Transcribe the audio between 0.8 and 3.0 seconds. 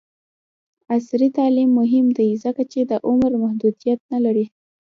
عصري تعلیم مهم دی ځکه چې د